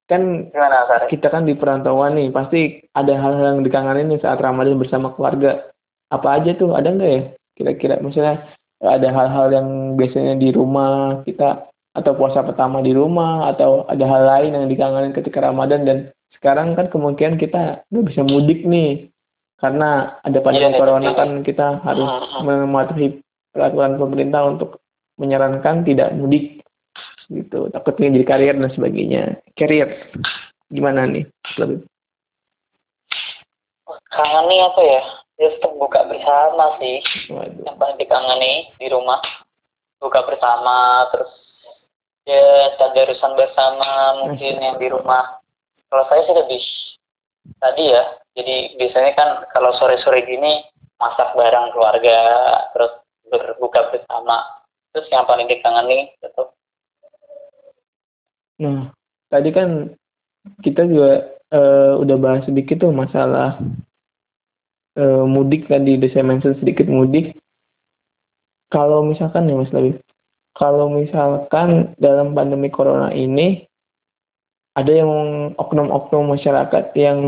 [0.05, 4.77] kan Gimana, kita kan di perantauan nih, pasti ada hal-hal yang dikangenin nih saat Ramadan
[4.77, 5.65] bersama keluarga.
[6.13, 6.77] Apa aja tuh?
[6.77, 7.21] Ada nggak ya?
[7.57, 8.45] Kira-kira misalnya
[8.83, 11.65] ada hal-hal yang biasanya di rumah kita
[11.95, 15.97] atau puasa pertama di rumah atau ada hal lain yang dikangenin ketika Ramadan dan
[16.35, 19.07] sekarang kan kemungkinan kita nggak bisa mudik nih
[19.63, 21.17] karena ada pandemi Iya, corona iya.
[21.17, 22.11] kan kita harus
[22.43, 23.23] mematuhi
[23.55, 24.83] peraturan pemerintah untuk
[25.15, 26.54] menyarankan tidak mudik
[27.29, 29.23] gitu takutnya jadi karier dan sebagainya
[29.57, 29.89] karier
[30.69, 31.25] gimana nih
[31.57, 31.85] lebih
[33.85, 35.01] Kangeni apa ya?
[35.35, 37.03] Ya tetap buka bersama sih.
[37.29, 39.21] waduh Yang paling dikangeni di rumah.
[39.99, 41.31] Buka bersama, terus
[42.25, 45.39] ya tadarusan bersama mungkin yang di rumah.
[45.91, 46.61] Kalau saya sih lebih
[47.61, 48.03] tadi ya.
[48.35, 50.65] Jadi biasanya kan kalau sore-sore gini
[50.99, 52.19] masak bareng keluarga,
[52.75, 52.93] terus
[53.31, 54.43] berbuka bersama.
[54.91, 56.44] Terus yang paling dikangeni tetap
[58.61, 58.91] nah
[59.31, 59.91] tadi kan
[60.61, 61.11] kita juga
[61.51, 63.59] eh, udah bahas sedikit tuh masalah
[64.95, 67.35] eh, mudik tadi udah saya mention sedikit mudik
[68.71, 69.99] kalau misalkan ya Mas Labib
[70.55, 73.67] kalau misalkan dalam pandemi corona ini
[74.75, 75.11] ada yang
[75.55, 77.19] oknum-oknum masyarakat yang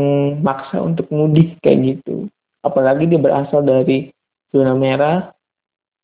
[0.44, 2.28] maksa untuk mudik kayak gitu.
[2.60, 4.12] Apalagi dia berasal dari
[4.52, 5.32] zona merah,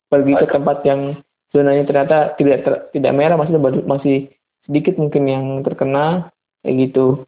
[0.09, 1.21] pergi ke tempat yang
[1.53, 4.33] zonanya ternyata tidak ter- tidak merah, masih baru- masih
[4.65, 7.25] sedikit mungkin yang terkena kayak gitu.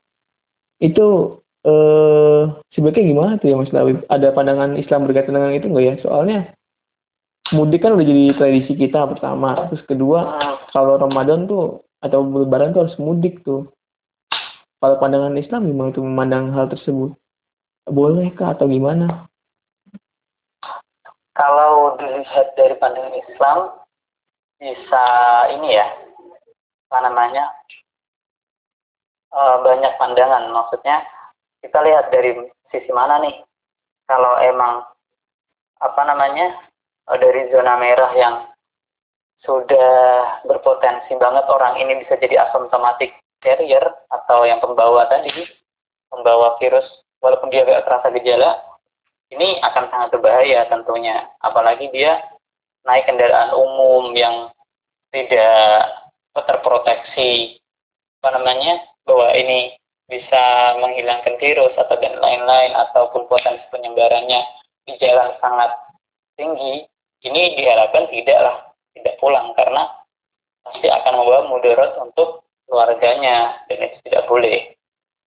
[0.82, 4.06] Itu eh sebaiknya gimana tuh ya Mas Lawib?
[4.12, 5.96] Ada pandangan Islam berkaitan dengan itu nggak ya?
[6.02, 6.40] Soalnya
[7.56, 10.36] mudik kan udah jadi tradisi kita pertama, terus kedua
[10.76, 13.72] kalau Ramadan tuh atau Lebaran tuh harus mudik tuh.
[14.78, 17.18] Kalau pandangan Islam gimana tuh memandang hal tersebut?
[17.88, 19.28] Bolehkah atau gimana?
[21.38, 23.58] kalau dilihat dari pandangan Islam
[24.58, 25.06] bisa
[25.54, 25.88] ini ya
[26.88, 27.46] apa namanya?
[29.36, 30.50] Eh, banyak pandangan.
[30.50, 31.04] Maksudnya
[31.60, 32.32] kita lihat dari
[32.72, 33.44] sisi mana nih?
[34.08, 34.88] Kalau emang
[35.84, 36.56] apa namanya?
[37.12, 38.36] Eh, dari zona merah yang
[39.46, 45.30] sudah berpotensi banget orang ini bisa jadi asymptomatic carrier atau yang pembawa tadi
[46.10, 46.84] pembawa virus
[47.22, 48.58] walaupun dia gak terasa gejala
[49.30, 51.28] ini akan sangat berbahaya tentunya.
[51.44, 52.18] Apalagi dia
[52.88, 54.48] naik kendaraan umum yang
[55.12, 56.07] tidak
[56.46, 57.58] terproteksi.
[58.22, 58.84] Apa namanya?
[59.08, 59.74] Bahwa ini
[60.08, 64.40] bisa menghilangkan virus atau dan lain-lain ataupun potensi penyebarannya
[64.88, 65.72] di jalan sangat
[66.40, 66.88] tinggi
[67.28, 69.84] ini diharapkan tidaklah tidak pulang karena
[70.64, 74.76] pasti akan membawa mudarat untuk keluarganya dan itu tidak boleh.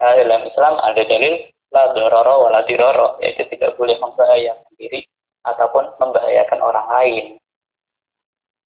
[0.01, 1.35] Karena dalam Islam ada dalil
[1.71, 5.05] la dororo wala diroro yaitu tidak boleh membahayakan diri
[5.45, 7.27] ataupun membahayakan orang lain.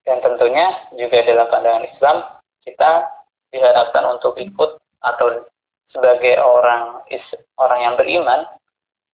[0.04, 2.16] Dan tentunya juga dalam pandangan Islam
[2.64, 3.06] kita
[3.52, 5.46] diharapkan untuk ikut atau
[5.94, 7.22] sebagai orang is,
[7.60, 8.48] orang yang beriman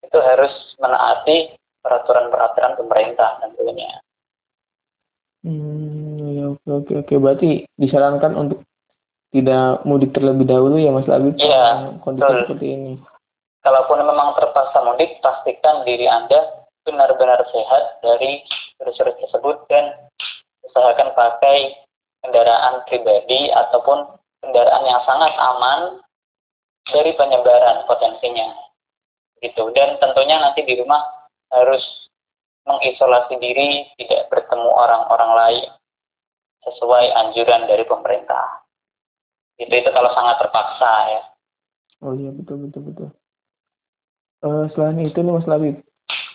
[0.01, 1.53] itu harus menaati
[1.85, 4.01] peraturan-peraturan pemerintah tentunya.
[5.45, 7.13] Hmm, ya oke oke oke.
[7.21, 8.65] Berarti disarankan untuk
[9.31, 12.39] tidak mudik terlebih dahulu ya Mas Labib Iya, kondisi betul.
[12.45, 12.93] seperti ini.
[13.61, 18.41] Kalaupun memang terpaksa mudik, pastikan diri Anda benar-benar sehat dari
[18.81, 20.09] virus-virus tersebut dan
[20.65, 21.77] usahakan pakai
[22.21, 25.81] kendaraan pribadi ataupun kendaraan yang sangat aman
[26.89, 28.53] dari penyebaran potensinya.
[29.41, 29.73] Gitu.
[29.73, 31.01] Dan tentunya nanti di rumah
[31.49, 31.81] harus
[32.65, 35.69] mengisolasi diri, tidak bertemu orang-orang lain
[36.61, 38.61] sesuai anjuran dari pemerintah.
[39.57, 41.21] Itu itu kalau sangat terpaksa ya.
[42.01, 43.09] Oh iya betul betul betul.
[44.41, 45.85] Eh, selain itu nih Mas Labib,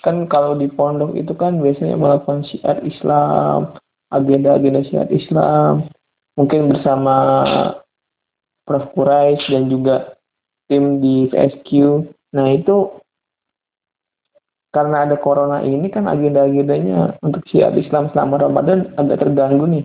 [0.06, 3.74] kan kalau di pondok itu kan biasanya melakukan syiar Islam,
[4.12, 5.90] agenda-agenda syiar Islam,
[6.38, 7.16] mungkin bersama
[8.66, 8.90] Prof.
[8.94, 10.18] Quraisy dan juga
[10.66, 11.70] tim di VSQ.
[12.34, 12.90] Nah itu
[14.74, 19.84] karena ada corona ini kan agenda-agendanya untuk syiar Islam selama Ramadan agak terganggu nih.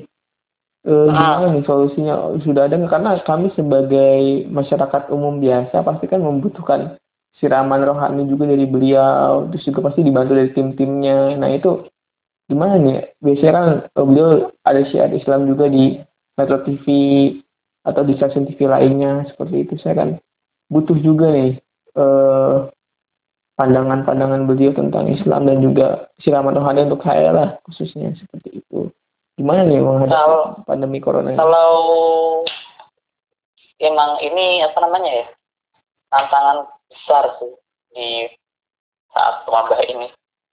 [0.81, 2.33] Eh, gimana nih solusinya?
[2.41, 2.75] Sudah ada?
[2.89, 6.97] Karena kami sebagai masyarakat umum biasa pasti kan membutuhkan
[7.41, 11.89] siraman rohani juga dari beliau terus juga pasti dibantu dari tim-timnya nah itu
[12.51, 13.15] gimana nih?
[13.23, 14.29] Biasanya kan eh, beliau
[14.67, 15.95] ada syiar Islam juga di
[16.35, 16.85] Metro TV
[17.81, 19.73] atau di stasiun TV lainnya seperti itu.
[19.79, 20.09] Saya kan
[20.67, 21.55] butuh juga nih
[21.95, 22.55] eh,
[23.55, 28.91] pandangan-pandangan beliau tentang Islam dan juga siraman rohani untuk saya lah khususnya seperti itu.
[29.39, 31.33] Gimana nih menghadapi Kalau- pandemi corona?
[31.33, 31.71] Kalau
[33.81, 35.27] emang ini apa namanya ya
[36.11, 37.53] tantangan besar sih
[37.95, 38.09] di
[39.11, 40.07] saat wabah ini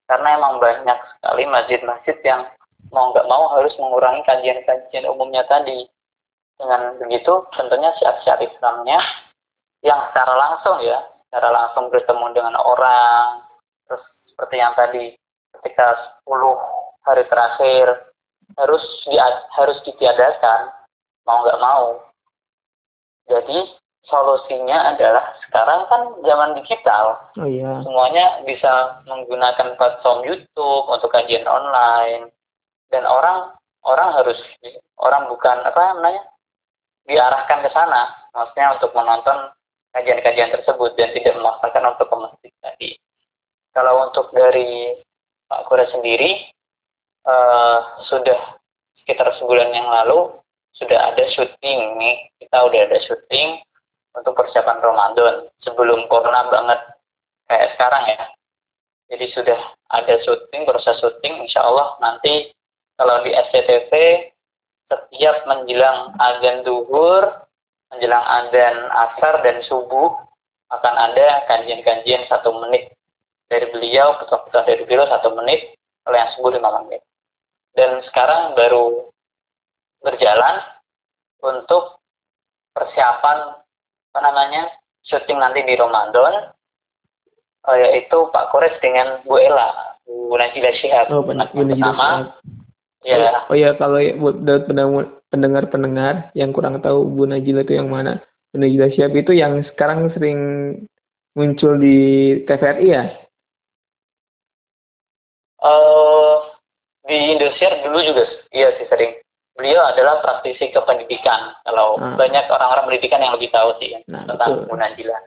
[0.08, 2.48] karena emang banyak sekali masjid-masjid yang
[2.88, 5.84] mau nggak mau harus mengurangi kajian-kajian umumnya tadi.
[6.58, 8.98] Dengan begitu tentunya syiar-syiar Islamnya
[9.86, 13.46] yang secara langsung ya secara langsung bertemu dengan orang
[13.86, 15.14] terus seperti yang tadi
[15.54, 17.86] ketika 10 hari terakhir
[18.58, 19.14] harus di,
[19.54, 20.72] harus ditiadakan
[21.28, 21.86] mau nggak mau.
[23.28, 23.58] Jadi
[24.06, 27.18] solusinya adalah sekarang kan zaman digital.
[27.34, 27.82] Oh iya.
[27.82, 32.30] Semuanya bisa menggunakan platform YouTube untuk kajian online.
[32.88, 33.52] Dan orang
[33.84, 34.38] orang harus
[34.96, 36.22] orang bukan apa namanya
[37.04, 38.12] diarahkan ke sana.
[38.32, 39.52] Maksudnya untuk menonton
[39.92, 42.90] kajian-kajian tersebut dan tidak memaksakan untuk ke masjid tadi.
[43.76, 44.96] Kalau untuk dari
[45.48, 46.48] Pak Kura sendiri
[47.28, 48.56] eh, sudah
[49.02, 50.32] sekitar sebulan yang lalu
[50.76, 52.16] sudah ada syuting nih.
[52.40, 53.67] Kita udah ada syuting
[54.18, 56.80] untuk persiapan Ramadan sebelum corona banget
[57.46, 58.22] kayak sekarang ya.
[59.08, 59.60] Jadi sudah
[59.94, 62.52] ada syuting proses syuting insya Allah nanti
[63.00, 63.92] kalau di SCTV
[64.88, 67.48] setiap menjelang azan duhur
[67.88, 68.76] menjelang azan
[69.08, 70.12] asar dan subuh
[70.68, 72.92] akan ada kajian-kajian satu menit
[73.48, 75.72] dari beliau ketua-ketua dari beliau satu menit
[76.04, 77.00] kalau yang subuh lima menit.
[77.72, 79.08] Dan sekarang baru
[80.04, 80.60] berjalan
[81.40, 82.00] untuk
[82.76, 83.56] persiapan
[84.12, 84.62] apa namanya?
[85.04, 86.52] Syuting nanti di Ramadan
[87.68, 89.72] eh, yaitu Pak Kores dengan Bu Ella
[90.04, 92.08] Bu Najila Shihab oh benar anak pertama
[93.04, 93.44] ya.
[93.48, 97.88] Oh iya kalau ya, buat buat pendengar- pendengar-pendengar yang kurang tahu Bu Najila itu yang
[97.88, 98.20] mana?
[98.52, 100.38] Bu Najila Syihab itu yang sekarang sering
[101.36, 101.96] muncul di
[102.44, 103.04] TVRI ya?
[105.58, 106.34] eh
[107.08, 109.18] di Indosiar dulu juga iya sih sering
[109.58, 112.14] beliau adalah praktisi kependidikan kalau Ah.
[112.14, 114.70] banyak orang-orang pendidikan yang lebih tahu sih Nah, tentang betul.
[114.70, 115.18] Bu Najila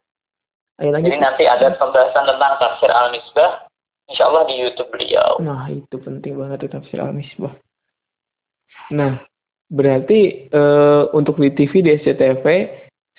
[0.79, 1.05] Ayo lanjut.
[1.05, 3.67] jadi nanti ada pembahasan tentang tafsir al-misbah
[4.07, 7.51] insya Allah di YouTube beliau Nah itu penting banget tuh tafsir al-misbah.
[8.89, 9.19] Nah
[9.67, 12.45] berarti eh, untuk di TV di SCTV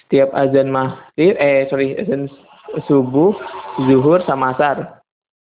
[0.03, 2.29] setiap azan maghrib eh sorry azan
[2.85, 3.37] subuh,
[3.83, 5.01] zuhur sama asar.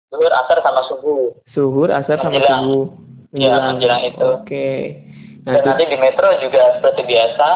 [0.08, 2.62] Zuhur, asar sama subuh Suhur, asar sama Menjelang.
[2.62, 2.86] subuh.
[3.34, 4.26] Iya, menjelang itu.
[4.34, 4.68] Oke.
[4.96, 5.05] Nah,
[5.46, 7.48] dan itu- nanti di Metro juga seperti biasa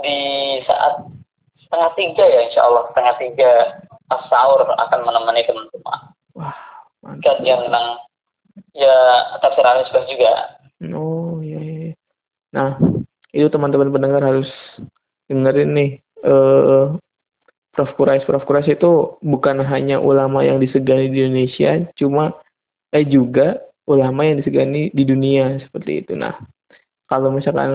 [0.00, 0.18] di
[0.64, 1.04] saat
[1.64, 3.50] setengah tiga ya insya Allah setengah tiga
[4.08, 6.00] pas sahur akan menemani teman-teman
[6.36, 6.56] wah
[7.04, 7.40] mantap.
[7.40, 7.86] kajian tentang
[8.74, 8.96] ya
[9.40, 10.32] tafsir al-misbah juga
[10.84, 11.76] Oh iya, iya.
[11.88, 11.94] iya.
[12.52, 12.76] Nah,
[13.32, 14.50] itu teman-teman pendengar harus
[15.32, 15.90] dengerin nih.
[16.20, 16.86] Eh,
[17.72, 17.90] Prof.
[17.96, 18.44] Kurais, Prof.
[18.44, 22.36] Kurais itu bukan hanya ulama yang disegani di Indonesia, cuma
[22.92, 26.12] eh juga ulama yang disegani di dunia seperti itu.
[26.14, 26.36] Nah,
[27.14, 27.70] kalau misalkan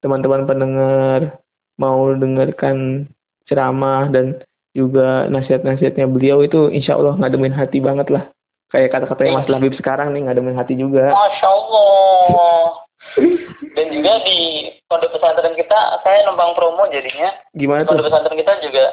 [0.00, 1.42] teman-teman pendengar
[1.76, 3.08] mau dengarkan
[3.50, 4.38] ceramah dan
[4.76, 8.28] juga nasihat-nasihatnya beliau itu insya Allah ngademin hati banget lah.
[8.70, 11.10] Kayak kata-katanya Mas Labib sekarang nih ngademin hati juga.
[11.10, 12.86] Masya Allah
[13.76, 18.08] dan juga di pondok pesantren kita saya numpang promo jadinya Gimana pondok tuh?
[18.08, 18.84] pesantren kita juga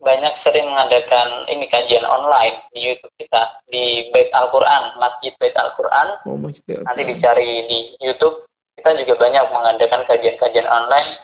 [0.00, 6.08] banyak sering mengadakan ini kajian online di YouTube kita di Bait Al-Quran, Masjid Bait Al-Quran.
[6.26, 6.36] Oh.
[6.84, 11.18] Nanti dicari di YouTube, kita juga banyak mengadakan kajian-kajian online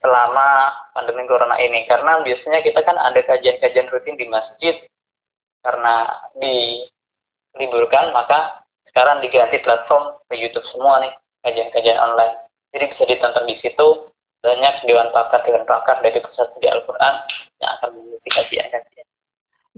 [0.00, 1.84] selama pandemi corona ini.
[1.86, 4.74] Karena biasanya kita kan ada kajian-kajian rutin di masjid
[5.62, 11.12] karena diliburkan, maka sekarang diganti platform ke YouTube semua nih
[11.44, 12.34] kajian-kajian online.
[12.72, 13.88] Jadi bisa ditonton di situ
[14.38, 17.14] banyak dewan pakar dewan pakar dari pusat studi Al-Quran
[17.58, 19.06] yang akan mengikuti kajian-kajian.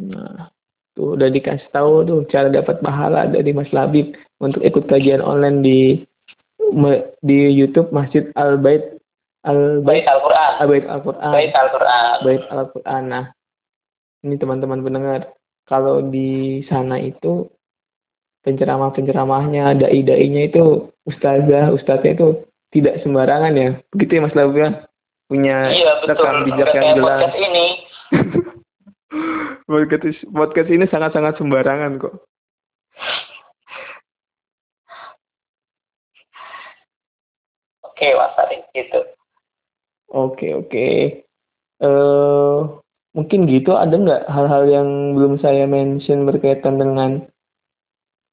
[0.00, 0.53] Nah,
[1.01, 4.13] tuh udah dikasih tahu tuh cara dapat pahala dari Mas Labib
[4.45, 5.81] untuk ikut kajian online di
[7.25, 9.01] di YouTube Masjid Al Bait
[9.49, 12.17] Al Bait Bait Al-Quran, Al Bait Al Quran Bait Al-Quran.
[12.21, 13.03] Bait Al Quran.
[13.09, 13.25] Nah,
[14.21, 15.33] ini teman-teman pendengar,
[15.65, 17.49] kalau di sana itu
[18.45, 22.45] penceramah-penceramahnya, dai-dainya itu ustazah, ustaznya itu
[22.77, 23.71] tidak sembarangan ya.
[23.97, 24.71] Begitu ya Mas Labib ya?
[25.33, 27.33] Punya Iya betul, rekam bijak yang jelas.
[27.33, 27.67] ini.
[29.66, 32.14] podcast, podcast ini sangat-sangat sembarangan kok.
[37.85, 39.01] Oke Mas Ari, gitu.
[40.11, 40.88] Oke oke.
[41.81, 42.59] Eh
[43.11, 47.27] mungkin gitu ada nggak hal-hal yang belum saya mention berkaitan dengan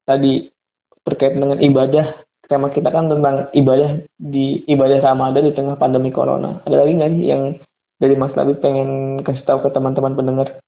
[0.06, 0.54] tadi
[1.02, 6.62] berkaitan dengan ibadah tema kita kan tentang ibadah di ibadah Ramadan di tengah pandemi corona
[6.64, 7.42] ada lagi nggak sih yang
[7.98, 10.62] dari Mas Labib pengen kasih tahu ke teman-teman pendengar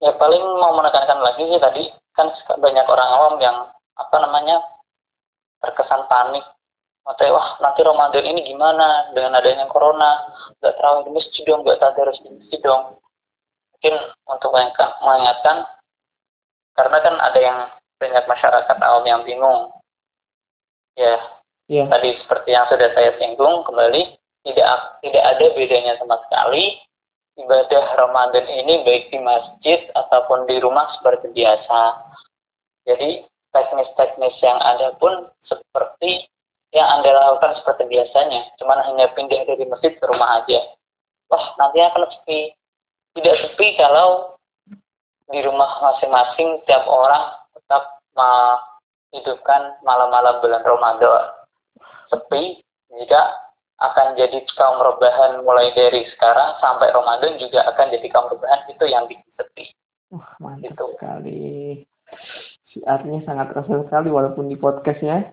[0.00, 1.84] ya paling mau menekankan lagi sih tadi
[2.16, 3.56] kan banyak orang awam yang
[3.96, 4.60] apa namanya
[5.60, 6.44] terkesan panik.
[7.06, 9.14] Matanya, wah nanti Ramadan ini gimana?
[9.14, 10.26] Dengan adanya corona
[10.58, 12.98] nggak terawih di masjid dong nggak tadarus di masjid dong.
[13.78, 13.94] Mungkin
[14.26, 15.70] untuk mengingatkan
[16.74, 17.58] karena kan ada yang
[18.02, 19.70] banyak masyarakat awam yang bingung.
[20.98, 21.20] Ya
[21.70, 21.86] yeah.
[21.86, 26.78] tadi seperti yang sudah saya singgung kembali tidak tidak ada bedanya sama sekali
[27.36, 31.80] ibadah Ramadan ini baik di masjid ataupun di rumah seperti biasa
[32.86, 36.30] jadi teknis-teknis yang ada pun seperti
[36.76, 40.60] yang Anda lakukan seperti biasanya, cuman hanya pindah dari masjid ke rumah aja.
[41.32, 42.52] Wah, nanti akan sepi.
[43.16, 44.36] Tidak sepi kalau
[45.32, 51.32] di rumah masing-masing tiap orang tetap menghidupkan malam-malam bulan Ramadan.
[52.12, 52.60] Sepi
[52.92, 53.45] jika
[53.76, 58.84] akan jadi kaum rebahan mulai dari sekarang sampai Ramadan juga akan jadi kaum rebahan itu
[58.88, 59.64] yang bikin sepi.
[60.12, 60.86] Wah, mantap gitu.
[60.96, 61.84] sekali.
[62.72, 65.32] Siarnya sangat terasa sekali walaupun di podcastnya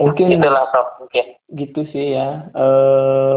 [0.00, 3.36] mungkin itulah Prof mungkin gitu sih ya eh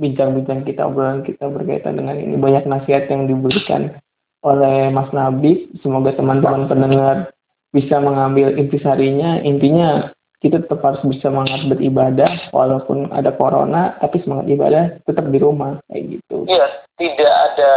[0.00, 3.96] bincang-bincang kita obrolan kita berkaitan dengan ini banyak nasihat yang diberikan
[4.44, 7.32] oleh Mas Nabi semoga teman-teman pendengar
[7.72, 14.46] bisa mengambil intisarinya intinya kita tetap harus bisa semangat beribadah walaupun ada corona tapi semangat
[14.48, 17.72] ibadah tetap di rumah kayak gitu iya tidak ada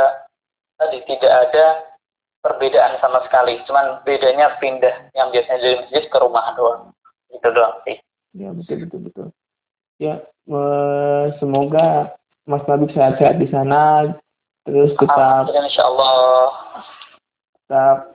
[0.80, 1.93] tadi tidak ada
[2.43, 3.63] perbedaan sama sekali.
[3.63, 6.91] Cuman bedanya pindah yang biasanya dari masjid ke rumah doang.
[7.32, 7.97] Itu doang sih.
[8.36, 9.28] Ya betul betul betul.
[9.97, 10.19] Ya
[11.39, 12.12] semoga
[12.43, 14.12] Mas Nabi sehat-sehat di sana.
[14.67, 15.47] Terus tetap.
[15.49, 16.47] Insya Allah.
[17.63, 18.12] Tetap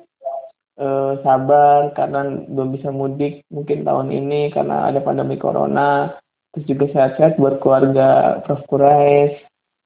[1.26, 6.14] sabar karena belum bisa mudik mungkin tahun ini karena ada pandemi corona.
[6.54, 8.64] Terus juga sehat-sehat buat keluarga Prof.
[8.70, 9.36] Quraish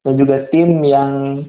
[0.06, 1.44] dan juga tim yang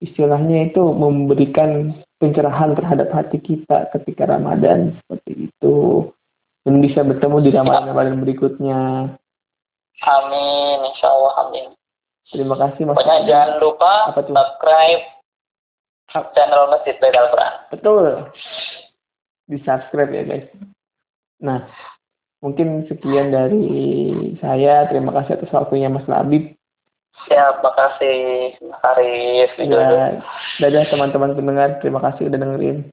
[0.00, 5.76] istilahnya itu memberikan pencerahan terhadap hati kita ketika Ramadan seperti itu
[6.62, 8.80] dan bisa bertemu di Ramadan-Ramadan berikutnya.
[10.02, 11.66] Amin, insya Allah amin.
[12.30, 12.96] Terima kasih Mas.
[12.96, 15.02] Pokoknya jangan lupa subscribe
[16.12, 17.54] channel Masjid Baik Al-Quran.
[17.72, 18.04] Betul.
[19.48, 20.48] Di subscribe ya guys.
[21.42, 21.66] Nah,
[22.44, 23.66] mungkin sekian dari
[24.38, 24.86] saya.
[24.92, 26.54] Terima kasih atas waktunya Mas Labib.
[27.28, 28.18] Siap, makasih
[28.66, 29.50] Mas Arif.
[29.60, 30.18] Ya,
[30.58, 32.88] dadah teman-teman pendengar, terima kasih udah dengerin.